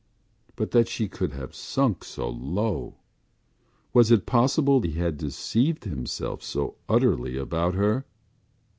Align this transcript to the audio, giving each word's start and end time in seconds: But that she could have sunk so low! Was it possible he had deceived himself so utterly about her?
But 0.55 0.71
that 0.71 0.87
she 0.87 1.07
could 1.07 1.33
have 1.33 1.53
sunk 1.53 2.03
so 2.03 2.27
low! 2.27 2.95
Was 3.93 4.09
it 4.09 4.25
possible 4.25 4.81
he 4.81 4.93
had 4.93 5.15
deceived 5.15 5.83
himself 5.83 6.41
so 6.41 6.77
utterly 6.89 7.37
about 7.37 7.75
her? 7.75 8.07